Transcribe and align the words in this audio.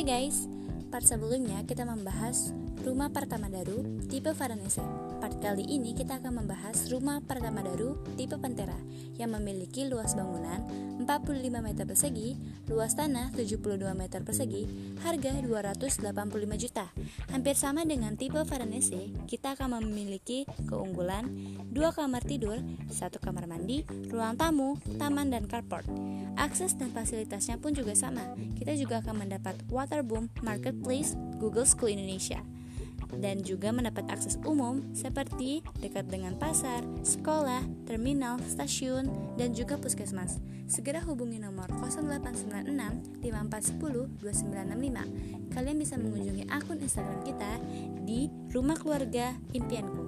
Bye 0.00 0.06
guys! 0.06 0.48
Part 0.90 1.06
sebelumnya 1.06 1.62
kita 1.70 1.86
membahas 1.86 2.50
rumah 2.82 3.14
pertama 3.14 3.46
daru 3.46 4.02
tipe 4.10 4.34
Varanese. 4.34 4.82
Part 5.22 5.38
kali 5.38 5.62
ini 5.62 5.94
kita 5.94 6.18
akan 6.18 6.42
membahas 6.42 6.90
rumah 6.90 7.22
pertama 7.22 7.62
daru 7.62 7.94
tipe 8.18 8.34
Pantera 8.34 8.74
yang 9.14 9.30
memiliki 9.36 9.86
luas 9.86 10.18
bangunan 10.18 10.64
45 11.00 11.60
meter 11.64 11.84
persegi, 11.84 12.36
luas 12.68 12.96
tanah 12.96 13.32
72 13.36 13.82
meter 13.96 14.20
persegi, 14.24 14.64
harga 15.00 15.32
285 15.44 16.08
juta. 16.56 16.86
Hampir 17.32 17.54
sama 17.56 17.84
dengan 17.84 18.16
tipe 18.16 18.40
Varanese, 18.40 19.12
kita 19.28 19.54
akan 19.54 19.80
memiliki 19.80 20.44
keunggulan 20.68 21.28
dua 21.70 21.94
kamar 21.94 22.24
tidur, 22.24 22.58
satu 22.88 23.20
kamar 23.20 23.46
mandi, 23.46 23.84
ruang 24.08 24.36
tamu, 24.36 24.76
taman 24.96 25.30
dan 25.32 25.46
carport. 25.46 25.84
Akses 26.40 26.76
dan 26.80 26.92
fasilitasnya 26.92 27.60
pun 27.60 27.76
juga 27.76 27.92
sama. 27.92 28.36
Kita 28.56 28.72
juga 28.76 29.04
akan 29.04 29.24
mendapat 29.24 29.56
Waterboom 29.68 30.32
Marketplace 30.80 31.12
Google 31.36 31.68
School 31.68 31.92
Indonesia 31.92 32.40
dan 33.20 33.42
juga 33.44 33.68
mendapat 33.74 34.06
akses 34.08 34.40
umum 34.46 34.80
seperti 34.94 35.66
dekat 35.82 36.06
dengan 36.08 36.38
pasar, 36.38 36.80
sekolah, 37.04 37.60
terminal, 37.84 38.38
stasiun, 38.48 39.10
dan 39.34 39.52
juga 39.52 39.76
puskesmas. 39.76 40.40
Segera 40.70 41.02
hubungi 41.04 41.42
nomor 41.42 41.68
0896 41.74 43.20
5410 43.20 44.14
2965. 44.24 45.52
Kalian 45.52 45.76
bisa 45.76 45.98
mengunjungi 45.98 46.48
akun 46.54 46.78
Instagram 46.78 47.20
kita 47.26 47.58
di 48.06 48.30
Rumah 48.54 48.78
Keluarga 48.78 49.34
Impianku. 49.52 49.99